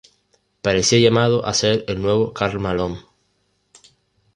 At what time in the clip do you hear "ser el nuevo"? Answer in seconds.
1.53-2.33